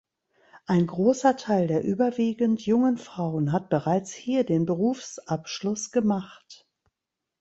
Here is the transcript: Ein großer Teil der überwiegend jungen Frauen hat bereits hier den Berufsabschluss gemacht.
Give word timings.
Ein 0.65 0.87
großer 0.87 1.37
Teil 1.37 1.67
der 1.67 1.83
überwiegend 1.83 2.65
jungen 2.65 2.97
Frauen 2.97 3.51
hat 3.51 3.69
bereits 3.69 4.11
hier 4.13 4.43
den 4.43 4.65
Berufsabschluss 4.65 5.91
gemacht. 5.91 6.67